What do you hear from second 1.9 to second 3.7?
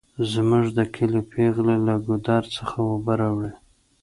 ګودر څخه اوبه راوړي